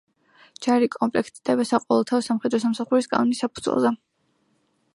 [0.65, 3.93] ჯარი კომპლექტდება საყოველთაო სამხედრო სამსახურის კანონის საფუძველზე.